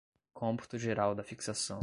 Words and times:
cômputo 0.33 0.79
geral 0.79 1.13
da 1.13 1.23
fixação 1.23 1.79